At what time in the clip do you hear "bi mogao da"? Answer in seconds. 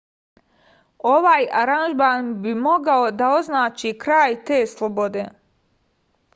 2.47-3.29